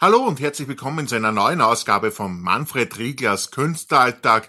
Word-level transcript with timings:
Hallo 0.00 0.18
und 0.18 0.38
herzlich 0.38 0.68
willkommen 0.68 1.08
zu 1.08 1.16
einer 1.16 1.32
neuen 1.32 1.60
Ausgabe 1.60 2.12
von 2.12 2.40
Manfred 2.40 2.98
Rieglers 2.98 3.50
Künstleralltag. 3.50 4.48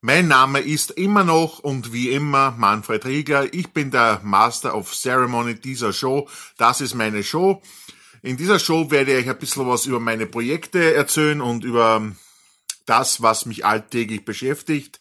Mein 0.00 0.26
Name 0.26 0.58
ist 0.58 0.90
immer 0.90 1.22
noch 1.22 1.60
und 1.60 1.92
wie 1.92 2.10
immer 2.10 2.50
Manfred 2.58 3.06
Riegler. 3.06 3.54
Ich 3.54 3.68
bin 3.68 3.92
der 3.92 4.20
Master 4.24 4.74
of 4.74 4.92
Ceremony 4.92 5.54
dieser 5.54 5.92
Show. 5.92 6.28
Das 6.56 6.80
ist 6.80 6.96
meine 6.96 7.22
Show. 7.22 7.62
In 8.22 8.36
dieser 8.36 8.58
Show 8.58 8.90
werde 8.90 9.16
ich 9.16 9.30
ein 9.30 9.38
bisschen 9.38 9.68
was 9.68 9.86
über 9.86 10.00
meine 10.00 10.26
Projekte 10.26 10.94
erzählen 10.94 11.42
und 11.42 11.62
über 11.62 12.02
das, 12.84 13.22
was 13.22 13.46
mich 13.46 13.64
alltäglich 13.64 14.24
beschäftigt. 14.24 14.98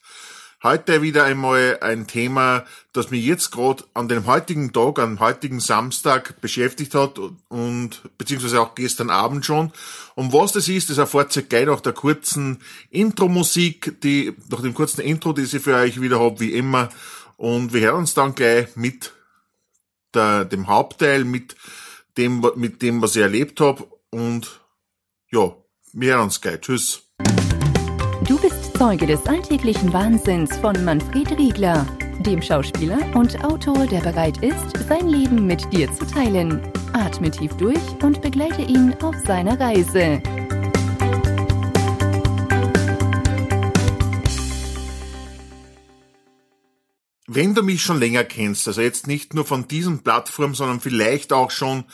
Heute 0.63 1.03
wieder 1.03 1.23
einmal 1.23 1.77
ein 1.81 2.07
Thema, 2.07 2.65
das 2.91 3.11
mich 3.11 3.23
jetzt 3.23 3.51
gerade 3.51 3.83
an 3.93 4.07
dem 4.07 4.25
heutigen 4.25 4.73
Tag, 4.73 4.97
am 4.97 5.19
heutigen 5.19 5.59
Samstag 5.59 6.41
beschäftigt 6.41 6.95
hat 6.95 7.19
und 7.47 8.01
beziehungsweise 8.17 8.59
auch 8.59 8.73
gestern 8.73 9.11
Abend 9.11 9.45
schon. 9.45 9.71
Und 10.15 10.33
was 10.33 10.53
das 10.53 10.67
ist, 10.67 10.89
das 10.89 10.97
erfahrt 10.97 11.35
ihr 11.35 11.43
gleich 11.43 11.67
nach 11.67 11.81
der 11.81 11.93
kurzen 11.93 12.59
Intro-Musik, 12.89 14.01
die, 14.01 14.33
nach 14.49 14.61
dem 14.61 14.73
kurzen 14.73 15.01
Intro, 15.01 15.31
die 15.31 15.43
ich 15.43 15.61
für 15.61 15.75
euch 15.75 16.01
wieder 16.01 16.19
habe, 16.19 16.39
wie 16.39 16.53
immer. 16.53 16.89
Und 17.35 17.71
wir 17.71 17.81
hören 17.81 17.97
uns 17.97 18.15
dann 18.15 18.33
gleich 18.33 18.75
mit 18.75 19.13
der, 20.15 20.43
dem 20.43 20.67
Hauptteil, 20.67 21.23
mit 21.23 21.55
dem, 22.17 22.43
mit 22.55 22.81
dem, 22.81 22.99
was 23.03 23.15
ich 23.15 23.21
erlebt 23.21 23.59
habe. 23.59 23.87
Und 24.09 24.59
ja, 25.29 25.55
wir 25.93 26.15
hören 26.15 26.23
uns 26.23 26.41
gleich. 26.41 26.61
Tschüss. 26.61 27.03
Du 28.27 28.39
bist 28.39 28.66
Zeuge 28.77 29.07
des 29.07 29.25
alltäglichen 29.25 29.91
Wahnsinns 29.91 30.55
von 30.57 30.85
Manfred 30.85 31.31
Riegler, 31.31 31.83
dem 32.19 32.43
Schauspieler 32.43 32.99
und 33.15 33.43
Autor, 33.43 33.87
der 33.87 34.01
bereit 34.01 34.37
ist, 34.43 34.87
sein 34.87 35.07
Leben 35.07 35.47
mit 35.47 35.73
dir 35.73 35.91
zu 35.91 36.05
teilen. 36.05 36.61
Atme 36.93 37.31
tief 37.31 37.51
durch 37.53 37.81
und 38.03 38.21
begleite 38.21 38.61
ihn 38.61 38.93
auf 39.01 39.15
seiner 39.25 39.59
Reise. 39.59 40.21
Wenn 47.25 47.55
du 47.55 47.63
mich 47.63 47.81
schon 47.81 47.97
länger 47.97 48.25
kennst, 48.25 48.67
also 48.67 48.81
jetzt 48.81 49.07
nicht 49.07 49.33
nur 49.33 49.45
von 49.45 49.67
diesen 49.67 50.03
Plattformen, 50.03 50.53
sondern 50.53 50.81
vielleicht 50.81 51.33
auch 51.33 51.49
schon 51.49 51.85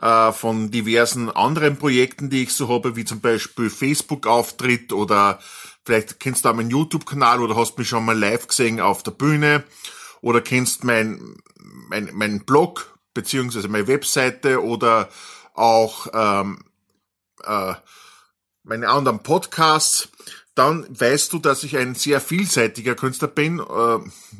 äh, 0.00 0.32
von 0.32 0.70
diversen 0.70 1.30
anderen 1.30 1.76
Projekten, 1.76 2.30
die 2.30 2.44
ich 2.44 2.52
so 2.52 2.68
habe, 2.68 2.96
wie 2.96 3.04
zum 3.04 3.20
Beispiel 3.20 3.70
Facebook-Auftritt 3.70 4.92
oder 4.92 5.38
Vielleicht 5.86 6.18
kennst 6.18 6.44
du 6.44 6.48
auch 6.48 6.54
meinen 6.54 6.70
YouTube-Kanal 6.70 7.40
oder 7.40 7.54
hast 7.54 7.78
mich 7.78 7.88
schon 7.88 8.04
mal 8.04 8.18
live 8.18 8.48
gesehen 8.48 8.80
auf 8.80 9.04
der 9.04 9.12
Bühne 9.12 9.62
oder 10.20 10.40
kennst 10.40 10.82
mein, 10.82 11.36
mein, 11.88 12.10
mein 12.12 12.44
Blog 12.44 12.98
beziehungsweise 13.14 13.68
meine 13.68 13.86
Webseite 13.86 14.64
oder 14.64 15.08
auch 15.54 16.08
ähm, 16.12 16.58
äh, 17.44 17.74
meine 18.64 18.88
anderen 18.88 19.22
Podcasts, 19.22 20.08
dann 20.56 20.84
weißt 20.88 21.32
du, 21.32 21.38
dass 21.38 21.62
ich 21.62 21.76
ein 21.76 21.94
sehr 21.94 22.20
vielseitiger 22.20 22.96
Künstler 22.96 23.28
bin 23.28 23.60
äh, 23.60 23.98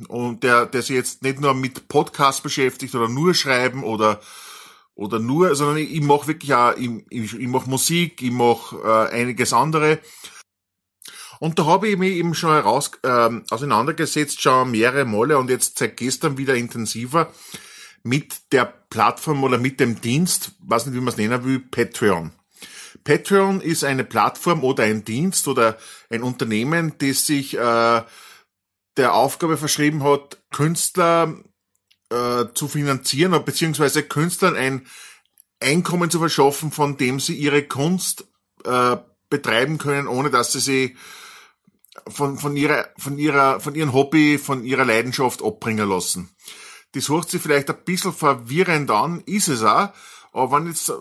und 0.08 0.42
der, 0.42 0.66
der 0.66 0.82
sich 0.82 0.96
jetzt 0.96 1.22
nicht 1.22 1.40
nur 1.40 1.54
mit 1.54 1.86
Podcasts 1.86 2.40
beschäftigt 2.40 2.92
oder 2.96 3.08
nur 3.08 3.34
schreiben 3.34 3.84
oder 3.84 4.20
oder 4.96 5.20
nur, 5.20 5.54
sondern 5.54 5.76
ich, 5.76 5.92
ich 5.94 6.00
mache 6.00 6.26
wirklich 6.26 6.52
auch, 6.54 6.76
ich, 6.76 6.90
ich, 7.10 7.34
ich 7.34 7.48
mache 7.48 7.70
Musik, 7.70 8.20
ich 8.22 8.32
mache 8.32 8.76
äh, 8.82 9.14
einiges 9.14 9.52
andere 9.52 10.00
und 11.38 11.58
da 11.58 11.66
habe 11.66 11.88
ich 11.88 11.98
mich 11.98 12.14
eben 12.14 12.34
schon 12.34 12.50
heraus 12.50 12.90
äh, 13.02 13.30
auseinandergesetzt, 13.50 14.40
schon 14.40 14.70
mehrere 14.70 15.04
Male 15.04 15.38
und 15.38 15.50
jetzt 15.50 15.78
seit 15.78 15.96
gestern 15.96 16.38
wieder 16.38 16.54
intensiver 16.54 17.32
mit 18.02 18.52
der 18.52 18.64
Plattform 18.64 19.44
oder 19.44 19.58
mit 19.58 19.80
dem 19.80 20.00
Dienst, 20.00 20.52
weiß 20.60 20.86
nicht, 20.86 20.94
wie 20.94 21.00
man 21.00 21.08
es 21.08 21.16
nennen 21.16 21.44
will, 21.44 21.60
Patreon. 21.60 22.32
Patreon 23.04 23.60
ist 23.60 23.84
eine 23.84 24.04
Plattform 24.04 24.64
oder 24.64 24.84
ein 24.84 25.04
Dienst 25.04 25.46
oder 25.48 25.76
ein 26.08 26.22
Unternehmen, 26.22 26.94
das 26.98 27.26
sich 27.26 27.56
äh, 27.56 28.02
der 28.96 29.14
Aufgabe 29.14 29.56
verschrieben 29.58 30.02
hat, 30.02 30.38
Künstler 30.50 31.36
äh, 32.10 32.46
zu 32.54 32.68
finanzieren, 32.68 33.44
beziehungsweise 33.44 34.02
Künstlern 34.02 34.56
ein 34.56 34.86
Einkommen 35.58 36.10
zu 36.10 36.18
verschaffen, 36.18 36.70
von 36.70 36.96
dem 36.96 37.18
sie 37.18 37.34
ihre 37.34 37.62
Kunst 37.62 38.26
äh, 38.64 38.96
betreiben 39.30 39.78
können, 39.78 40.06
ohne 40.06 40.30
dass 40.30 40.52
sie 40.52 40.60
sie 40.60 40.96
von, 42.08 42.38
von 42.38 42.56
ihrer, 42.56 42.88
von 42.98 43.18
ihrer, 43.18 43.60
von 43.60 43.74
ihrem 43.74 43.92
Hobby, 43.92 44.38
von 44.38 44.64
ihrer 44.64 44.84
Leidenschaft 44.84 45.42
abbringen 45.42 45.88
lassen. 45.88 46.30
Das 46.92 47.08
hört 47.08 47.30
sich 47.30 47.42
vielleicht 47.42 47.70
ein 47.70 47.84
bisschen 47.84 48.12
verwirrend 48.12 48.90
an, 48.90 49.22
ist 49.26 49.48
es 49.48 49.62
auch, 49.62 49.90
aber 50.32 50.56
wenn 50.56 50.66
jetzt, 50.66 50.90
äh, 50.90 50.94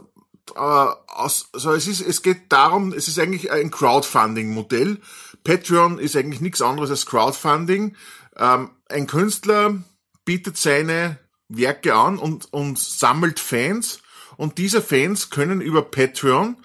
aus, 0.55 1.49
also 1.53 1.73
es 1.73 1.87
ist, 1.87 2.01
es 2.01 2.21
geht 2.21 2.51
darum, 2.51 2.93
es 2.93 3.07
ist 3.07 3.19
eigentlich 3.19 3.51
ein 3.51 3.71
Crowdfunding-Modell. 3.71 4.99
Patreon 5.43 5.99
ist 5.99 6.15
eigentlich 6.15 6.41
nichts 6.41 6.61
anderes 6.61 6.89
als 6.89 7.05
Crowdfunding. 7.05 7.95
Ähm, 8.37 8.71
ein 8.89 9.07
Künstler 9.07 9.83
bietet 10.25 10.57
seine 10.57 11.17
Werke 11.47 11.95
an 11.95 12.17
und, 12.17 12.51
und 12.51 12.77
sammelt 12.79 13.39
Fans 13.39 14.01
und 14.35 14.57
diese 14.57 14.81
Fans 14.81 15.29
können 15.29 15.61
über 15.61 15.83
Patreon 15.83 16.57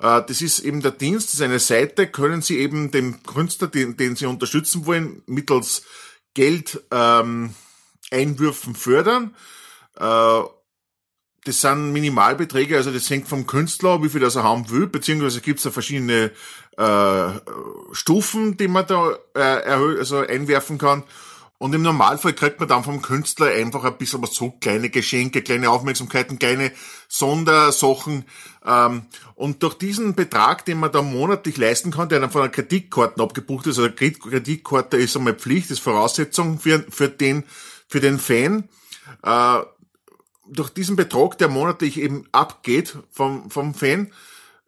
äh, 0.00 0.22
das 0.26 0.42
ist 0.42 0.60
eben 0.60 0.80
der 0.80 0.92
Dienst, 0.92 1.28
das 1.28 1.34
ist 1.34 1.42
eine 1.42 1.58
Seite, 1.58 2.06
können 2.06 2.42
Sie 2.42 2.58
eben 2.58 2.90
dem 2.90 3.22
Künstler, 3.22 3.68
den, 3.68 3.96
den 3.96 4.16
Sie 4.16 4.26
unterstützen 4.26 4.86
wollen, 4.86 5.22
mittels 5.26 5.82
Geld 6.34 6.82
ähm, 6.90 7.54
Einwürfen 8.10 8.74
fördern. 8.74 9.34
Äh, 9.96 10.40
das 11.44 11.60
sind 11.62 11.92
Minimalbeträge, 11.92 12.76
also 12.76 12.90
das 12.90 13.08
hängt 13.08 13.28
vom 13.28 13.46
Künstler, 13.46 14.02
wie 14.02 14.10
viel 14.10 14.20
das 14.20 14.36
er 14.36 14.42
haben 14.42 14.68
will, 14.70 14.86
beziehungsweise 14.86 15.40
gibt 15.40 15.58
es 15.58 15.64
da 15.64 15.70
verschiedene 15.70 16.32
äh, 16.76 17.28
Stufen, 17.92 18.56
die 18.58 18.68
man 18.68 18.86
da 18.86 19.16
äh, 19.34 19.40
also 19.40 20.18
einwerfen 20.18 20.76
kann. 20.78 21.04
Und 21.60 21.74
im 21.74 21.82
Normalfall 21.82 22.32
kriegt 22.32 22.58
man 22.58 22.70
dann 22.70 22.84
vom 22.84 23.02
Künstler 23.02 23.48
einfach 23.48 23.84
ein 23.84 23.98
bisschen 23.98 24.22
was 24.22 24.32
zurück, 24.32 24.62
kleine 24.62 24.88
Geschenke, 24.88 25.42
kleine 25.42 25.68
Aufmerksamkeiten, 25.68 26.38
kleine 26.38 26.72
Sondersachen. 27.06 28.24
Ähm, 28.64 29.02
und 29.34 29.62
durch 29.62 29.74
diesen 29.74 30.14
Betrag, 30.14 30.64
den 30.64 30.80
man 30.80 30.90
da 30.90 31.02
monatlich 31.02 31.58
leisten 31.58 31.90
kann, 31.90 32.08
der 32.08 32.20
dann 32.20 32.30
von 32.30 32.40
einer 32.40 32.50
Kreditkarte 32.50 33.22
abgebucht 33.22 33.66
ist, 33.66 33.78
also 33.78 33.90
Kreditkarte 33.90 34.96
ist 34.96 35.14
einmal 35.18 35.34
Pflicht, 35.34 35.70
ist 35.70 35.80
Voraussetzung 35.80 36.58
für, 36.58 36.82
für 36.88 37.10
den, 37.10 37.44
für 37.88 38.00
den 38.00 38.18
Fan. 38.18 38.70
Äh, 39.22 39.58
durch 40.46 40.70
diesen 40.70 40.96
Betrag, 40.96 41.36
der 41.36 41.48
monatlich 41.48 42.00
eben 42.00 42.26
abgeht 42.32 42.96
vom, 43.10 43.50
vom 43.50 43.74
Fan, 43.74 44.10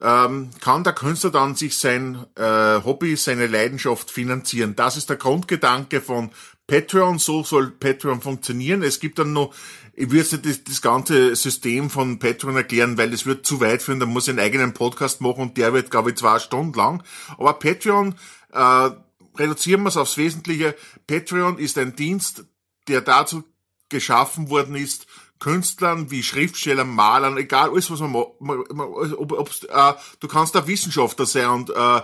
ähm, 0.03 0.51
kann 0.61 0.85
der 0.85 0.93
Künstler 0.93 1.31
dann 1.31 1.55
sich 1.55 1.79
sein 1.79 2.27
äh, 2.35 2.83
Hobby, 2.85 3.17
seine 3.17 3.47
Leidenschaft 3.47 4.11
finanzieren. 4.11 4.75
Das 4.75 4.97
ist 4.97 5.09
der 5.09 5.17
Grundgedanke 5.17 6.01
von 6.01 6.31
Patreon, 6.67 7.19
so 7.19 7.43
soll 7.43 7.71
Patreon 7.71 8.21
funktionieren. 8.21 8.83
Es 8.83 9.01
gibt 9.01 9.19
dann 9.19 9.33
noch, 9.33 9.55
ich 9.95 10.11
würde 10.11 10.29
jetzt 10.29 10.47
das, 10.47 10.65
das 10.65 10.81
ganze 10.81 11.35
System 11.37 11.91
von 11.91 12.19
Patreon 12.19 12.57
erklären, 12.57 12.97
weil 12.99 13.13
es 13.13 13.27
wird 13.27 13.45
zu 13.45 13.61
weit 13.61 13.83
führen, 13.83 14.01
da 14.01 14.07
muss 14.07 14.25
ich 14.25 14.31
einen 14.31 14.39
eigenen 14.39 14.73
Podcast 14.73 15.21
machen 15.21 15.43
und 15.43 15.57
der 15.57 15.73
wird, 15.73 15.91
glaube 15.91 16.11
ich, 16.11 16.17
zwei 16.17 16.39
Stunden 16.39 16.73
lang. 16.75 17.03
Aber 17.37 17.55
Patreon, 17.55 18.15
äh, 18.53 18.91
reduzieren 19.37 19.83
wir 19.83 19.89
es 19.89 19.97
aufs 19.97 20.17
Wesentliche. 20.17 20.75
Patreon 21.07 21.59
ist 21.59 21.79
ein 21.79 21.97
Dienst, 21.97 22.45
der 22.89 23.01
dazu 23.01 23.45
geschaffen 23.89 24.51
worden 24.51 24.75
ist, 24.75 25.07
Künstlern 25.39 26.11
wie 26.11 26.23
Schriftstellern, 26.23 26.89
Malern, 26.89 27.37
egal 27.37 27.71
alles 27.71 27.91
was 27.91 27.99
man, 27.99 28.13
macht, 28.13 28.73
ob, 29.19 29.33
ob's, 29.33 29.65
äh, 29.65 29.93
du 30.21 30.29
kannst 30.29 30.55
da 30.55 30.67
Wissenschaftler 30.69 31.27
sein 31.27 31.49
und 31.49 31.71
äh, 31.71 32.01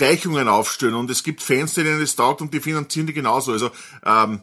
Gleichungen 0.00 0.48
aufstellen 0.48 0.94
und 0.94 1.10
es 1.10 1.22
gibt 1.22 1.42
Fans, 1.42 1.74
denen 1.74 2.00
es 2.00 2.16
taugt 2.16 2.40
und 2.40 2.54
die 2.54 2.60
finanzieren 2.60 3.06
die 3.06 3.12
genauso. 3.12 3.52
Also 3.52 3.70
ähm, 4.02 4.40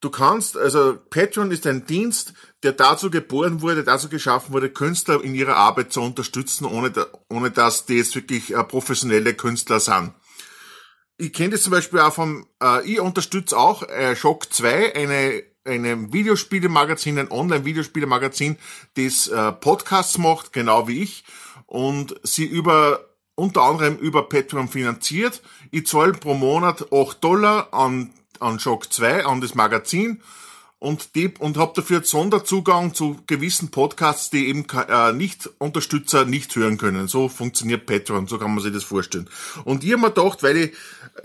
du 0.00 0.10
kannst, 0.10 0.56
also 0.56 0.98
Patreon 1.10 1.52
ist 1.52 1.64
ein 1.68 1.86
Dienst, 1.86 2.34
der 2.64 2.72
dazu 2.72 3.08
geboren 3.08 3.62
wurde, 3.62 3.84
dazu 3.84 4.08
geschaffen 4.08 4.52
wurde, 4.52 4.70
Künstler 4.70 5.22
in 5.22 5.32
ihrer 5.32 5.54
Arbeit 5.54 5.92
zu 5.92 6.00
unterstützen, 6.00 6.64
ohne, 6.64 6.92
ohne 7.28 7.52
dass 7.52 7.86
die 7.86 7.94
jetzt 7.94 8.16
wirklich 8.16 8.52
äh, 8.52 8.64
professionelle 8.64 9.34
Künstler 9.34 9.78
sind. 9.78 10.12
Ich 11.18 11.32
kenne 11.32 11.50
das 11.50 11.62
zum 11.62 11.70
Beispiel 11.70 12.00
auch 12.00 12.12
vom, 12.12 12.48
äh, 12.60 12.84
ich 12.84 12.98
unterstütze 12.98 13.56
auch 13.56 13.84
äh, 13.84 14.16
Shock 14.16 14.52
2, 14.52 14.96
eine 14.96 15.44
einem 15.66 16.12
Videospielemagazin, 16.12 17.18
ein 17.18 17.30
Online-Videospielemagazin, 17.30 18.58
das 18.96 19.28
äh, 19.28 19.52
Podcasts 19.52 20.18
macht, 20.18 20.52
genau 20.52 20.88
wie 20.88 21.02
ich, 21.02 21.24
und 21.64 22.14
sie 22.22 22.44
über 22.44 23.13
unter 23.34 23.62
anderem 23.62 23.96
über 23.96 24.28
Patreon 24.28 24.68
finanziert. 24.68 25.42
Ich 25.70 25.86
zahle 25.86 26.12
pro 26.12 26.34
Monat 26.34 26.92
8 26.92 27.22
Dollar 27.22 27.72
an, 27.72 28.10
an 28.40 28.58
Shock 28.58 28.92
2, 28.92 29.26
an 29.26 29.40
das 29.40 29.54
Magazin 29.54 30.20
und, 30.84 31.14
die, 31.14 31.32
und 31.38 31.56
habe 31.56 31.72
dafür 31.74 32.02
Sonderzugang 32.04 32.92
zu 32.92 33.16
gewissen 33.26 33.70
Podcasts, 33.70 34.30
die 34.30 34.48
eben 34.48 34.66
äh, 34.88 35.12
nicht 35.12 35.48
Unterstützer 35.58 36.26
nicht 36.26 36.54
hören 36.54 36.76
können. 36.76 37.08
So 37.08 37.28
funktioniert 37.28 37.86
Patreon, 37.86 38.26
so 38.26 38.38
kann 38.38 38.54
man 38.54 38.62
sich 38.62 38.72
das 38.72 38.84
vorstellen. 38.84 39.28
Und 39.64 39.82
ich 39.82 39.92
habe 39.92 40.02
mir 40.02 40.10
gedacht, 40.10 40.42
weil 40.42 40.56
ich 40.56 40.72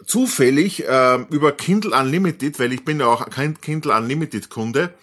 zufällig 0.05 0.87
äh, 0.87 1.15
über 1.29 1.51
Kindle 1.51 1.91
Unlimited, 1.91 2.57
weil 2.59 2.71
ich 2.71 2.85
bin 2.85 3.01
ja 3.01 3.07
auch 3.07 3.29
kein 3.29 3.59
Kindle 3.59 3.93
Unlimited 3.93 4.49
Kunde 4.49 4.93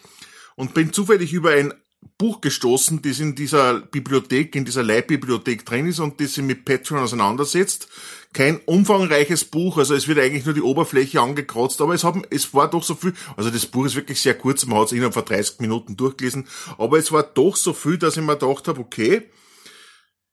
und 0.54 0.72
bin 0.72 0.92
zufällig 0.92 1.32
über 1.34 1.50
ein 1.50 1.74
Buch 2.18 2.40
gestoßen, 2.40 3.02
das 3.02 3.20
in 3.20 3.34
dieser 3.34 3.80
Bibliothek, 3.80 4.54
in 4.54 4.64
dieser 4.64 4.82
Leihbibliothek 4.82 5.64
drin 5.64 5.86
ist 5.86 5.98
und 5.98 6.20
das 6.20 6.34
sich 6.34 6.44
mit 6.44 6.64
Patreon 6.64 7.00
auseinandersetzt. 7.00 7.88
Kein 8.32 8.60
umfangreiches 8.66 9.44
Buch, 9.44 9.78
also 9.78 9.94
es 9.94 10.08
wird 10.08 10.18
eigentlich 10.18 10.44
nur 10.44 10.54
die 10.54 10.62
Oberfläche 10.62 11.20
angekratzt, 11.20 11.80
aber 11.80 11.94
es, 11.94 12.04
haben, 12.04 12.22
es 12.30 12.52
war 12.52 12.68
doch 12.68 12.82
so 12.82 12.94
viel, 12.94 13.14
also 13.36 13.50
das 13.50 13.66
Buch 13.66 13.86
ist 13.86 13.94
wirklich 13.94 14.20
sehr 14.20 14.34
kurz, 14.34 14.66
man 14.66 14.78
hat 14.78 14.86
es 14.86 14.92
innerhalb 14.92 15.14
von 15.14 15.24
30 15.24 15.60
Minuten 15.60 15.96
durchgelesen, 15.96 16.46
aber 16.76 16.98
es 16.98 17.12
war 17.12 17.22
doch 17.22 17.56
so 17.56 17.72
viel, 17.72 17.98
dass 17.98 18.16
ich 18.16 18.22
mir 18.22 18.36
gedacht 18.36 18.68
habe, 18.68 18.80
okay, 18.80 19.22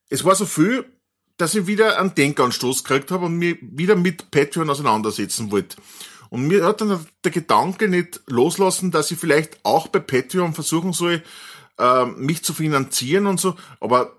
es 0.10 0.24
war 0.24 0.36
so 0.36 0.46
viel, 0.46 0.86
dass 1.38 1.56
ich 1.56 1.68
wieder 1.68 2.00
einen 2.00 2.14
Denkanstoß 2.14 2.84
gekriegt 2.84 3.12
habe 3.12 3.26
und 3.26 3.38
mich 3.38 3.58
wieder 3.62 3.96
mit 3.96 4.32
Patreon 4.32 4.70
auseinandersetzen 4.70 5.52
wollte. 5.52 5.78
Und 6.30 6.48
mir 6.48 6.66
hat 6.66 6.82
dann 6.82 7.06
der 7.24 7.32
Gedanke 7.32 7.88
nicht 7.88 8.22
loslassen, 8.26 8.90
dass 8.90 9.12
ich 9.12 9.20
vielleicht 9.20 9.60
auch 9.64 9.88
bei 9.88 10.00
Patreon 10.00 10.54
versuchen 10.54 10.92
soll, 10.92 11.22
äh, 11.78 12.06
mich 12.06 12.44
zu 12.44 12.54
finanzieren 12.54 13.28
und 13.28 13.40
so. 13.40 13.56
Aber 13.80 14.14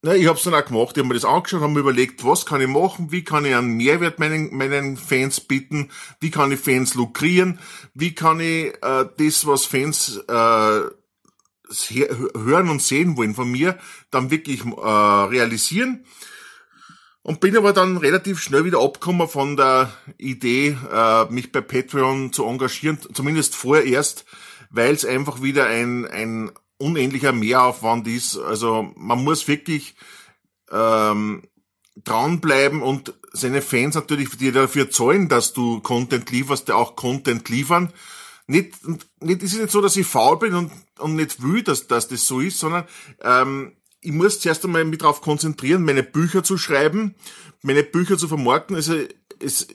na, 0.00 0.14
ich 0.14 0.28
habe 0.28 0.38
es 0.38 0.44
dann 0.44 0.54
auch 0.54 0.64
gemacht. 0.64 0.96
Ich 0.96 0.98
habe 0.98 1.08
mir 1.08 1.14
das 1.14 1.24
angeschaut, 1.24 1.60
habe 1.60 1.72
mir 1.72 1.80
überlegt, 1.80 2.24
was 2.24 2.46
kann 2.46 2.60
ich 2.60 2.68
machen, 2.68 3.10
wie 3.10 3.24
kann 3.24 3.44
ich 3.44 3.54
einen 3.54 3.76
Mehrwert 3.76 4.20
meinen, 4.20 4.56
meinen 4.56 4.96
Fans 4.96 5.40
bieten, 5.40 5.90
wie 6.20 6.30
kann 6.30 6.52
ich 6.52 6.60
Fans 6.60 6.94
lukrieren, 6.94 7.58
wie 7.94 8.14
kann 8.14 8.38
ich 8.38 8.74
äh, 8.80 9.06
das, 9.16 9.46
was 9.46 9.66
Fans 9.66 10.18
äh, 10.28 10.80
hören 12.32 12.68
und 12.70 12.80
sehen 12.80 13.16
wollen 13.16 13.34
von 13.34 13.50
mir, 13.50 13.76
dann 14.10 14.30
wirklich 14.30 14.64
äh, 14.64 14.70
realisieren. 14.70 16.04
Und 17.22 17.40
bin 17.40 17.56
aber 17.56 17.72
dann 17.72 17.96
relativ 17.96 18.40
schnell 18.40 18.64
wieder 18.64 18.80
abgekommen 18.80 19.28
von 19.28 19.56
der 19.56 19.92
Idee, 20.16 20.78
äh, 20.90 21.24
mich 21.26 21.50
bei 21.50 21.60
Patreon 21.60 22.32
zu 22.32 22.44
engagieren, 22.44 22.98
zumindest 23.12 23.56
vorerst, 23.56 24.24
weil 24.70 24.94
es 24.94 25.04
einfach 25.04 25.42
wieder 25.42 25.66
ein, 25.66 26.06
ein 26.06 26.52
unendlicher 26.78 27.32
Mehraufwand 27.32 28.06
ist. 28.08 28.38
Also 28.38 28.92
man 28.96 29.22
muss 29.22 29.46
wirklich 29.48 29.94
ähm, 30.70 31.42
dranbleiben 32.04 32.82
und 32.82 33.14
seine 33.32 33.62
Fans 33.62 33.94
natürlich, 33.94 34.30
die 34.36 34.52
dafür 34.52 34.90
zahlen, 34.90 35.28
dass 35.28 35.52
du 35.52 35.80
Content 35.80 36.30
lieferst, 36.30 36.68
der 36.68 36.76
auch 36.76 36.96
Content 36.96 37.48
liefern. 37.48 37.92
Nicht, 38.46 38.76
nicht, 39.20 39.42
ist 39.42 39.52
es 39.52 39.60
nicht 39.60 39.70
so, 39.70 39.82
dass 39.82 39.96
ich 39.96 40.06
faul 40.06 40.38
bin 40.38 40.54
und, 40.54 40.72
und 40.98 41.16
nicht 41.16 41.42
will, 41.42 41.62
dass, 41.62 41.86
dass 41.86 42.08
das 42.08 42.26
so 42.26 42.40
ist, 42.40 42.58
sondern 42.58 42.84
ähm, 43.22 43.72
ich 44.00 44.12
muss 44.12 44.40
zuerst 44.40 44.64
einmal 44.64 44.84
mich 44.84 45.00
darauf 45.00 45.20
konzentrieren, 45.20 45.84
meine 45.84 46.02
Bücher 46.02 46.42
zu 46.42 46.56
schreiben, 46.56 47.14
meine 47.62 47.82
Bücher 47.82 48.16
zu 48.16 48.28
vermarkten. 48.28 48.76
Also 48.76 48.94
es, 49.40 49.66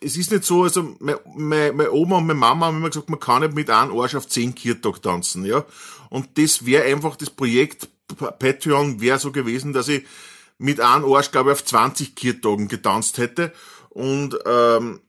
es 0.00 0.16
ist 0.16 0.30
nicht 0.30 0.44
so, 0.44 0.62
also 0.62 0.96
meine, 1.00 1.72
meine 1.72 1.92
Oma 1.92 2.18
und 2.18 2.26
meine 2.26 2.38
Mama 2.38 2.66
haben 2.66 2.76
immer 2.76 2.90
gesagt, 2.90 3.10
man 3.10 3.20
kann 3.20 3.42
nicht 3.42 3.54
mit 3.54 3.70
einem 3.70 3.98
Arsch 3.98 4.14
auf 4.14 4.28
zehn 4.28 4.54
Kirtag 4.54 5.02
tanzen, 5.02 5.44
ja. 5.44 5.64
Und 6.10 6.36
das 6.36 6.66
wäre 6.66 6.84
einfach 6.84 7.16
das 7.16 7.30
Projekt 7.30 7.88
Patreon 8.14 9.00
wäre 9.00 9.18
so 9.18 9.32
gewesen, 9.32 9.72
dass 9.72 9.88
ich 9.88 10.04
mit 10.58 10.80
einem 10.80 11.10
Arsch, 11.10 11.30
glaube 11.30 11.50
ich, 11.50 11.54
auf 11.54 11.64
20 11.64 12.14
Kirtagen 12.14 12.68
getanzt 12.68 13.18
hätte. 13.18 13.52
Und 13.88 14.38
ähm, 14.46 15.00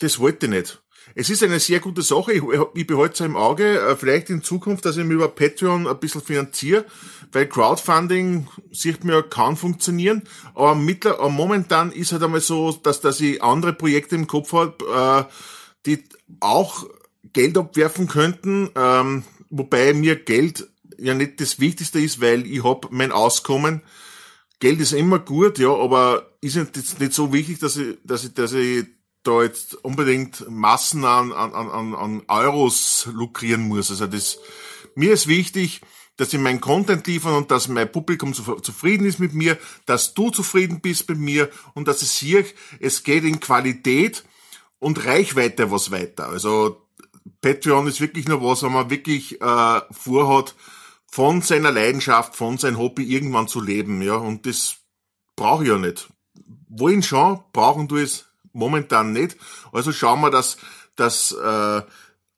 das 0.00 0.18
wollte 0.18 0.46
ich 0.46 0.50
nicht. 0.50 0.82
Es 1.14 1.30
ist 1.30 1.42
eine 1.42 1.58
sehr 1.58 1.80
gute 1.80 2.02
Sache. 2.02 2.32
Ich, 2.32 2.42
ich 2.74 2.86
behalte 2.86 3.14
es 3.14 3.20
im 3.20 3.36
Auge, 3.36 3.80
äh, 3.80 3.96
vielleicht 3.96 4.30
in 4.30 4.42
Zukunft, 4.42 4.84
dass 4.84 4.96
ich 4.96 5.04
mich 5.04 5.14
über 5.14 5.28
Patreon 5.28 5.86
ein 5.86 5.98
bisschen 5.98 6.20
finanziere, 6.20 6.84
weil 7.32 7.46
Crowdfunding, 7.46 8.46
sieht 8.70 9.04
mir, 9.04 9.22
kann 9.22 9.56
funktionieren. 9.56 10.22
Aber, 10.54 10.74
mittler, 10.74 11.18
aber 11.18 11.30
momentan 11.30 11.92
ist 11.92 12.12
halt 12.12 12.22
einmal 12.22 12.40
so, 12.40 12.72
dass, 12.72 13.00
dass 13.00 13.20
ich 13.20 13.42
andere 13.42 13.72
Projekte 13.72 14.14
im 14.14 14.26
Kopf 14.26 14.52
habe, 14.52 15.28
äh, 15.28 15.32
die 15.86 16.04
auch 16.40 16.86
Geld 17.32 17.58
abwerfen 17.58 18.08
könnten, 18.08 18.70
ähm, 18.74 19.24
wobei 19.50 19.94
mir 19.94 20.16
Geld 20.16 20.68
ja 20.98 21.14
nicht 21.14 21.40
das 21.40 21.60
Wichtigste 21.60 22.00
ist, 22.00 22.20
weil 22.20 22.46
ich 22.46 22.64
hab 22.64 22.90
mein 22.90 23.12
Auskommen. 23.12 23.82
Geld 24.60 24.80
ist 24.80 24.92
immer 24.92 25.18
gut, 25.18 25.58
ja, 25.58 25.72
aber 25.72 26.32
ist 26.40 26.56
jetzt 26.56 26.98
nicht 27.00 27.12
so 27.12 27.32
wichtig, 27.32 27.60
dass 27.60 27.76
ich, 27.76 27.96
dass 28.04 28.24
ich, 28.24 28.34
dass 28.34 28.52
ich 28.52 28.86
da 29.22 29.42
jetzt 29.42 29.74
unbedingt 29.84 30.48
Massen 30.48 31.04
an, 31.04 31.32
an, 31.32 31.52
an, 31.52 31.94
an 31.94 32.22
Euros 32.28 33.08
lukrieren 33.12 33.62
muss. 33.68 33.90
Also 33.90 34.06
das, 34.06 34.38
mir 34.94 35.12
ist 35.12 35.26
wichtig, 35.26 35.80
dass 36.16 36.32
ich 36.32 36.40
meinen 36.40 36.60
Content 36.60 37.06
liefern 37.06 37.34
und 37.34 37.50
dass 37.50 37.68
mein 37.68 37.90
Publikum 37.90 38.34
zufrieden 38.34 39.06
ist 39.06 39.20
mit 39.20 39.34
mir, 39.34 39.56
dass 39.86 40.14
du 40.14 40.30
zufrieden 40.30 40.80
bist 40.80 41.08
mit 41.08 41.18
mir 41.18 41.48
und 41.74 41.86
dass 41.86 42.02
es 42.02 42.14
hier, 42.14 42.44
es 42.80 43.04
geht 43.04 43.24
in 43.24 43.38
Qualität 43.38 44.24
und 44.80 45.04
Reichweite 45.04 45.70
was 45.70 45.90
weiter. 45.90 46.28
Also 46.28 46.87
Patreon 47.40 47.86
ist 47.86 48.00
wirklich 48.00 48.28
nur 48.28 48.42
was, 48.42 48.62
wenn 48.62 48.72
man 48.72 48.90
wirklich 48.90 49.40
äh, 49.40 49.80
vorhat, 49.90 50.54
von 51.10 51.40
seiner 51.40 51.72
Leidenschaft, 51.72 52.36
von 52.36 52.58
seinem 52.58 52.78
Hobby 52.78 53.04
irgendwann 53.04 53.48
zu 53.48 53.60
leben, 53.60 54.02
ja, 54.02 54.16
und 54.16 54.46
das 54.46 54.76
brauche 55.36 55.64
ich 55.64 55.70
ja 55.70 55.78
nicht. 55.78 56.08
Wollen 56.68 57.02
schon, 57.02 57.40
brauchen 57.52 57.88
du 57.88 57.96
es 57.96 58.26
momentan 58.52 59.12
nicht. 59.12 59.36
Also 59.72 59.92
schauen 59.92 60.20
wir, 60.20 60.30
dass, 60.30 60.58
dass, 60.96 61.32
äh, 61.32 61.82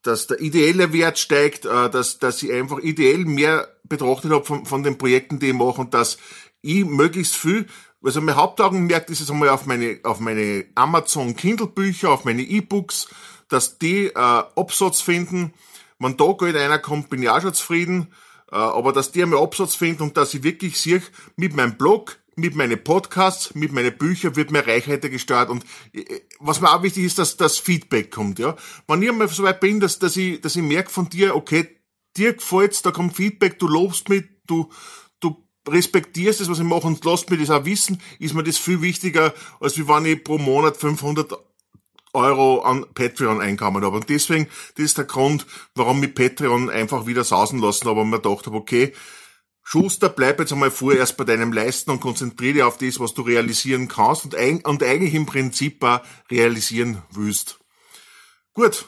dass 0.02 0.26
der 0.28 0.40
ideelle 0.40 0.92
Wert 0.92 1.18
steigt, 1.18 1.64
äh, 1.64 1.90
dass, 1.90 2.18
dass 2.18 2.42
ich 2.42 2.52
einfach 2.52 2.78
ideell 2.78 3.24
mehr 3.24 3.68
betrachtet 3.84 4.30
habe 4.30 4.44
von, 4.44 4.64
von 4.64 4.82
den 4.82 4.98
Projekten, 4.98 5.40
die 5.40 5.48
ich 5.48 5.54
mache 5.54 5.80
und 5.80 5.94
dass 5.94 6.18
ich 6.62 6.84
möglichst 6.84 7.36
viel, 7.36 7.66
also 8.02 8.20
mein 8.20 8.36
Hauptaugenmerk 8.36 9.10
ist 9.10 9.20
es 9.20 9.30
einmal 9.30 9.48
auf 9.48 9.66
meine, 9.66 9.98
auf 10.04 10.20
meine 10.20 10.66
Amazon 10.74 11.36
Kindle 11.36 11.66
Bücher, 11.66 12.10
auf 12.10 12.24
meine 12.24 12.42
E-Books, 12.42 13.08
dass 13.50 13.78
die 13.78 14.06
äh, 14.06 14.14
Absatz 14.14 15.00
finden. 15.00 15.52
Wenn 15.98 16.16
da 16.16 16.32
Geld 16.32 16.56
einer 16.56 16.78
kommt, 16.78 17.10
bin 17.10 17.22
ich 17.22 17.28
auch 17.28 17.42
schon 17.42 17.54
zufrieden. 17.54 18.08
Äh, 18.50 18.56
aber 18.56 18.92
dass 18.92 19.12
die 19.12 19.22
einmal 19.22 19.42
Absatz 19.42 19.74
finden 19.74 20.02
und 20.02 20.16
dass 20.16 20.34
ich 20.34 20.42
wirklich 20.42 20.80
sehe, 20.80 21.02
mit 21.36 21.54
meinem 21.54 21.76
Blog, 21.76 22.18
mit 22.36 22.54
meinen 22.54 22.82
Podcasts, 22.82 23.54
mit 23.54 23.72
meinen 23.72 23.96
Büchern 23.96 24.36
wird 24.36 24.50
mehr 24.50 24.66
Reichweite 24.66 25.10
gesteuert 25.10 25.50
und 25.50 25.64
äh, 25.92 26.04
was 26.40 26.60
mir 26.60 26.72
auch 26.72 26.82
wichtig 26.82 27.04
ist, 27.04 27.18
dass 27.18 27.36
das 27.36 27.58
Feedback 27.58 28.10
kommt, 28.10 28.38
ja. 28.38 28.56
Wenn 28.88 29.02
ich 29.02 29.10
einmal 29.10 29.28
so 29.28 29.42
weit 29.42 29.60
bin, 29.60 29.78
dass, 29.78 29.98
dass 29.98 30.16
ich, 30.16 30.40
dass 30.40 30.56
ich 30.56 30.62
merke 30.62 30.90
von 30.90 31.08
dir, 31.08 31.36
okay, 31.36 31.68
dir 32.16 32.34
gefällt's, 32.34 32.82
da 32.82 32.90
kommt 32.90 33.14
Feedback, 33.14 33.58
du 33.58 33.68
lobst 33.68 34.08
mich, 34.08 34.24
du, 34.46 34.68
du 35.20 35.36
respektierst 35.68 36.40
es, 36.40 36.50
was 36.50 36.58
ich 36.58 36.64
mache 36.64 36.86
und 36.86 37.04
lässt 37.04 37.30
mir 37.30 37.38
das 37.38 37.50
auch 37.50 37.64
wissen, 37.64 38.00
ist 38.18 38.34
mir 38.34 38.42
das 38.42 38.58
viel 38.58 38.82
wichtiger, 38.82 39.32
als 39.60 39.78
wie 39.78 39.86
wenn 39.86 40.06
ich 40.06 40.24
pro 40.24 40.38
Monat 40.38 40.76
500 40.76 41.32
Euro 42.12 42.60
an 42.60 42.86
Patreon 42.94 43.40
einkommen 43.40 43.84
habe. 43.84 43.96
Und 43.96 44.08
deswegen, 44.08 44.48
das 44.76 44.84
ist 44.86 44.98
der 44.98 45.04
Grund, 45.04 45.46
warum 45.74 46.02
ich 46.02 46.14
Patreon 46.14 46.70
einfach 46.70 47.06
wieder 47.06 47.24
sausen 47.24 47.60
lassen 47.60 47.88
habe 47.88 48.00
und 48.00 48.10
mir 48.10 48.20
gedacht 48.20 48.46
habe, 48.46 48.56
okay, 48.56 48.92
Schuster, 49.62 50.08
bleib 50.08 50.40
jetzt 50.40 50.52
einmal 50.52 50.70
vorerst 50.70 51.16
bei 51.16 51.24
deinem 51.24 51.52
Leisten 51.52 51.90
und 51.92 52.00
konzentriere 52.00 52.54
dich 52.54 52.62
auf 52.62 52.78
das, 52.78 52.98
was 52.98 53.14
du 53.14 53.22
realisieren 53.22 53.86
kannst 53.86 54.24
und, 54.24 54.34
ein, 54.34 54.64
und 54.64 54.82
eigentlich 54.82 55.14
im 55.14 55.26
Prinzip 55.26 55.84
auch 55.84 56.00
realisieren 56.30 57.02
willst. 57.10 57.60
Gut, 58.52 58.86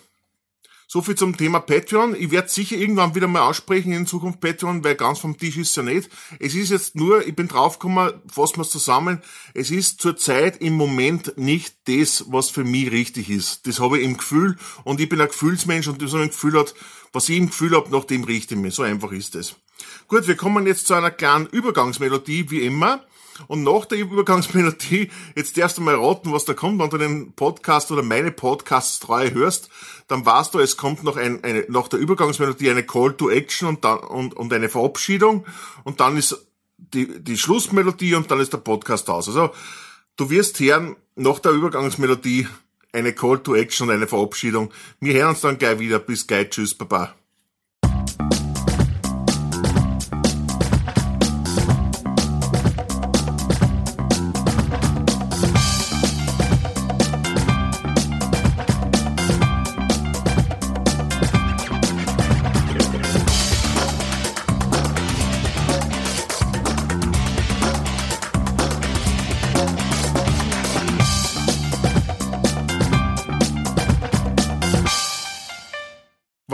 so 0.92 1.00
viel 1.00 1.14
zum 1.14 1.34
Thema 1.38 1.58
Patreon. 1.58 2.14
Ich 2.14 2.30
werde 2.30 2.50
sicher 2.50 2.76
irgendwann 2.76 3.14
wieder 3.14 3.26
mal 3.26 3.48
aussprechen 3.48 3.92
in 3.92 4.06
Zukunft 4.06 4.40
Patreon, 4.40 4.84
weil 4.84 4.94
ganz 4.94 5.20
vom 5.20 5.38
Tisch 5.38 5.56
ist 5.56 5.74
ja 5.74 5.82
nicht. 5.82 6.10
Es 6.38 6.54
ist 6.54 6.68
jetzt 6.68 6.96
nur, 6.96 7.26
ich 7.26 7.34
bin 7.34 7.48
draufgekommen, 7.48 8.12
fassen 8.30 8.56
wir 8.56 8.60
es 8.60 8.68
zusammen, 8.68 9.22
es 9.54 9.70
ist 9.70 10.02
zurzeit 10.02 10.60
im 10.60 10.74
Moment 10.74 11.38
nicht 11.38 11.76
das, 11.86 12.26
was 12.28 12.50
für 12.50 12.64
mich 12.64 12.92
richtig 12.92 13.30
ist. 13.30 13.66
Das 13.66 13.80
habe 13.80 14.00
ich 14.00 14.04
im 14.04 14.18
Gefühl 14.18 14.58
und 14.84 15.00
ich 15.00 15.08
bin 15.08 15.18
ein 15.22 15.28
Gefühlsmensch 15.28 15.88
und 15.88 16.06
so 16.06 16.18
ein 16.18 16.28
Gefühl 16.28 16.58
hat, 16.58 16.74
was 17.14 17.26
ich 17.30 17.38
im 17.38 17.46
Gefühl 17.46 17.74
habe, 17.74 17.88
nach 17.88 18.04
dem 18.04 18.24
richte 18.24 18.54
ich 18.54 18.60
mich. 18.60 18.74
So 18.74 18.82
einfach 18.82 19.12
ist 19.12 19.34
es. 19.34 19.56
Gut, 20.08 20.28
wir 20.28 20.36
kommen 20.36 20.66
jetzt 20.66 20.88
zu 20.88 20.92
einer 20.92 21.10
kleinen 21.10 21.46
Übergangsmelodie, 21.46 22.50
wie 22.50 22.66
immer. 22.66 23.02
Und 23.48 23.62
nach 23.62 23.86
der 23.86 23.98
Übergangsmelodie, 23.98 25.10
jetzt 25.34 25.56
darfst 25.56 25.78
du 25.78 25.82
mal 25.82 25.94
raten, 25.94 26.32
was 26.32 26.44
da 26.44 26.54
kommt, 26.54 26.80
wenn 26.80 26.90
du 26.90 26.98
den 26.98 27.32
Podcast 27.32 27.90
oder 27.90 28.02
meine 28.02 28.30
Podcasts 28.30 29.00
treu 29.00 29.30
hörst, 29.30 29.68
dann 30.08 30.24
weißt 30.24 30.54
du, 30.54 30.58
es 30.58 30.76
kommt 30.76 31.02
noch 31.04 31.16
ein, 31.16 31.42
eine, 31.42 31.64
nach 31.68 31.88
der 31.88 31.98
Übergangsmelodie 31.98 32.70
eine 32.70 32.84
Call 32.84 33.14
to 33.14 33.30
Action 33.30 33.68
und 33.68 33.84
dann, 33.84 33.98
und, 34.00 34.34
und 34.34 34.52
eine 34.52 34.68
Verabschiedung 34.68 35.46
und 35.84 36.00
dann 36.00 36.16
ist 36.16 36.46
die, 36.76 37.22
die 37.22 37.38
Schlussmelodie 37.38 38.14
und 38.14 38.30
dann 38.30 38.40
ist 38.40 38.52
der 38.52 38.58
Podcast 38.58 39.08
aus. 39.08 39.28
Also, 39.28 39.50
du 40.16 40.30
wirst 40.30 40.60
hören, 40.60 40.96
nach 41.14 41.38
der 41.38 41.52
Übergangsmelodie 41.52 42.48
eine 42.92 43.12
Call 43.12 43.42
to 43.42 43.54
Action 43.54 43.88
und 43.88 43.94
eine 43.94 44.06
Verabschiedung. 44.06 44.70
Wir 45.00 45.14
hören 45.14 45.30
uns 45.30 45.40
dann 45.40 45.58
gleich 45.58 45.78
wieder. 45.78 45.98
Bis 45.98 46.26
gleich. 46.26 46.50
Tschüss, 46.50 46.74
Baba. 46.74 47.14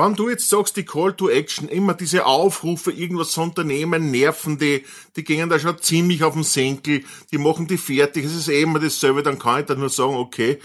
Wenn 0.09 0.17
du 0.17 0.31
jetzt 0.31 0.49
sagst, 0.49 0.77
die 0.77 0.85
Call 0.85 1.13
to 1.13 1.29
Action, 1.29 1.69
immer 1.69 1.93
diese 1.93 2.25
Aufrufe, 2.25 2.91
irgendwas 2.91 3.33
zu 3.33 3.43
unternehmen, 3.43 4.11
nerven 4.11 4.57
die, 4.57 4.85
die 5.17 5.25
gehen 5.25 5.51
da 5.51 5.59
schon 5.59 5.79
ziemlich 5.83 6.25
auf 6.25 6.33
den 6.33 6.45
Senkel, 6.45 7.05
die 7.31 7.37
machen 7.37 7.67
die 7.67 7.77
fertig, 7.77 8.25
es 8.25 8.35
ist 8.35 8.49
eh 8.49 8.63
immer 8.63 8.79
dasselbe, 8.79 9.23
dann 9.23 9.39
kann 9.39 9.61
ich 9.61 9.67
da 9.67 9.75
nur 9.75 9.91
sagen, 9.91 10.15
okay, 10.17 10.59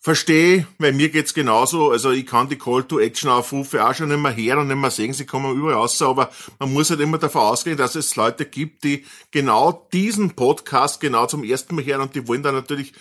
verstehe, 0.00 0.66
weil 0.78 0.94
mir 0.94 1.10
geht's 1.10 1.34
genauso, 1.34 1.90
also 1.90 2.10
ich 2.10 2.24
kann 2.24 2.48
die 2.48 2.56
Call 2.56 2.84
to 2.84 2.98
Action 2.98 3.28
Aufrufe 3.28 3.86
auch 3.86 3.94
schon 3.94 4.08
nicht 4.08 4.18
mehr 4.18 4.34
hören 4.34 4.60
und 4.60 4.68
nicht 4.68 4.80
mehr 4.80 4.90
sehen, 4.90 5.12
sie 5.12 5.26
kommen 5.26 5.54
überall 5.54 5.74
raus, 5.74 6.00
aber 6.00 6.30
man 6.58 6.72
muss 6.72 6.88
halt 6.88 7.00
immer 7.00 7.18
davon 7.18 7.42
ausgehen, 7.42 7.76
dass 7.76 7.96
es 7.96 8.16
Leute 8.16 8.46
gibt, 8.46 8.84
die 8.84 9.04
genau 9.30 9.86
diesen 9.92 10.30
Podcast 10.30 11.02
genau 11.02 11.26
zum 11.26 11.44
ersten 11.44 11.74
Mal 11.74 11.84
hören 11.84 12.00
und 12.00 12.14
die 12.14 12.26
wollen 12.26 12.42
dann 12.42 12.54
natürlich 12.54 12.94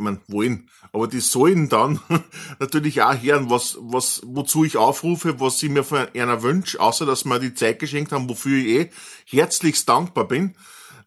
man 0.00 0.20
wollen, 0.28 0.68
aber 0.92 1.06
die 1.06 1.20
sollen 1.20 1.68
dann 1.68 2.00
natürlich 2.58 3.02
auch 3.02 3.14
hören, 3.20 3.50
was, 3.50 3.78
was, 3.80 4.22
wozu 4.24 4.64
ich 4.64 4.76
aufrufe, 4.76 5.40
was 5.40 5.58
sie 5.58 5.68
mir 5.68 5.84
von 5.84 6.06
einer 6.14 6.42
wünsche, 6.42 6.80
außer 6.80 7.06
dass 7.06 7.24
wir 7.24 7.38
die 7.38 7.54
Zeit 7.54 7.78
geschenkt 7.78 8.12
haben, 8.12 8.28
wofür 8.28 8.58
ich 8.58 8.66
eh 8.66 8.90
herzlichst 9.26 9.88
dankbar 9.88 10.26
bin. 10.26 10.54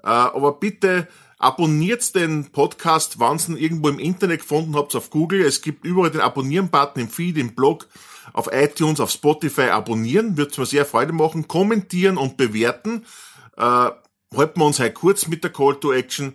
Äh, 0.04 0.08
aber 0.08 0.54
bitte 0.54 1.08
abonniert 1.44 2.16
den 2.16 2.52
Podcast, 2.52 3.20
wenn 3.20 3.38
ihr 3.38 3.50
ihn 3.50 3.58
irgendwo 3.58 3.90
im 3.90 4.00
Internet 4.00 4.42
gefunden 4.42 4.76
habt, 4.76 4.96
auf 4.96 5.10
Google. 5.10 5.42
Es 5.42 5.62
gibt 5.62 5.86
überall 5.86 6.10
den 6.10 6.22
Abonnieren-Button 6.22 7.02
im 7.02 7.10
Feed, 7.10 7.38
im 7.38 7.54
Blog, 7.54 7.88
auf 8.32 8.48
iTunes, 8.52 9.02
auf 9.02 9.12
Spotify. 9.12 9.70
Abonnieren, 9.70 10.38
wird 10.38 10.58
mir 10.58 10.66
sehr 10.66 10.86
Freude 10.86 11.12
machen. 11.12 11.48
Kommentieren 11.48 12.18
und 12.18 12.38
bewerten. 12.38 13.06
Äh, 13.58 13.90
halten 14.36 14.60
wir 14.60 14.66
uns 14.66 14.80
halt 14.80 14.96
kurz 14.96 15.28
mit 15.28 15.44
der 15.44 15.52
Call 15.52 15.76
to 15.76 15.92
Action. 15.92 16.34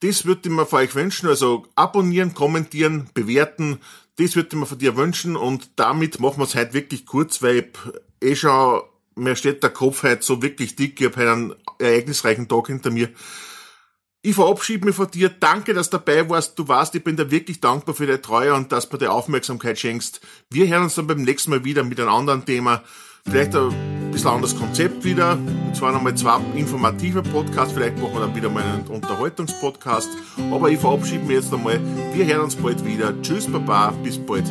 Das 0.00 0.24
würde 0.24 0.42
ich 0.44 0.50
mir 0.50 0.66
von 0.66 0.80
euch 0.80 0.94
wünschen. 0.94 1.28
Also 1.28 1.66
abonnieren, 1.76 2.34
kommentieren, 2.34 3.08
bewerten. 3.14 3.78
Das 4.16 4.34
würde 4.34 4.48
ich 4.52 4.58
mir 4.58 4.66
von 4.66 4.78
dir 4.78 4.96
wünschen. 4.96 5.36
Und 5.36 5.70
damit 5.76 6.20
machen 6.20 6.38
wir 6.38 6.44
es 6.44 6.54
heute 6.54 6.74
wirklich 6.74 7.06
kurz, 7.06 7.42
weil 7.42 7.70
ich 8.20 8.28
eh 8.28 8.36
schon, 8.36 8.82
mir 9.14 9.36
steht 9.36 9.62
der 9.62 9.70
Kopf 9.70 10.02
heute 10.02 10.22
so 10.22 10.42
wirklich 10.42 10.76
dick. 10.76 11.00
Ich 11.00 11.06
habe 11.06 11.30
einen 11.30 11.54
ereignisreichen 11.78 12.48
Tag 12.48 12.68
hinter 12.68 12.90
mir. 12.90 13.10
Ich 14.22 14.34
verabschiede 14.34 14.84
mich 14.84 14.96
von 14.96 15.10
dir. 15.10 15.30
Danke, 15.30 15.72
dass 15.72 15.88
du 15.88 15.96
dabei 15.96 16.28
warst. 16.28 16.58
Du 16.58 16.68
warst, 16.68 16.94
ich 16.94 17.02
bin 17.02 17.16
dir 17.16 17.30
wirklich 17.30 17.60
dankbar 17.60 17.94
für 17.94 18.06
deine 18.06 18.20
Treue 18.20 18.54
und 18.54 18.70
dass 18.72 18.88
du 18.88 18.98
die 18.98 19.06
Aufmerksamkeit 19.06 19.78
schenkst. 19.78 20.20
Wir 20.50 20.68
hören 20.68 20.84
uns 20.84 20.94
dann 20.94 21.06
beim 21.06 21.22
nächsten 21.22 21.50
Mal 21.50 21.64
wieder 21.64 21.84
mit 21.84 21.98
einem 21.98 22.10
anderen 22.10 22.44
Thema. 22.44 22.82
Vielleicht 23.26 23.54
ein 23.54 24.10
bisschen 24.12 24.30
anderes 24.30 24.56
Konzept 24.56 25.04
wieder. 25.04 25.32
Und 25.32 25.76
zwar 25.76 25.92
nochmal 25.92 26.14
zwei 26.14 26.38
informative 26.54 27.22
Podcasts. 27.22 27.72
Vielleicht 27.72 27.98
machen 27.98 28.14
wir 28.14 28.20
dann 28.20 28.34
wieder 28.34 28.48
mal 28.50 28.62
einen 28.62 28.86
Unterhaltungspodcast. 28.88 30.08
Aber 30.50 30.70
ich 30.70 30.78
verabschiede 30.78 31.24
mich 31.24 31.36
jetzt 31.36 31.52
einmal. 31.52 31.80
Wir 32.12 32.26
hören 32.26 32.44
uns 32.44 32.56
bald 32.56 32.84
wieder. 32.84 33.14
Tschüss, 33.22 33.46
Baba. 33.46 33.92
Bis 34.02 34.18
bald. 34.18 34.44